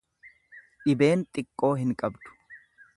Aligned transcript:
Dhibeen 0.87 1.27
xiqqoo 1.39 1.73
hin 1.83 1.95
qabdu. 2.03 2.37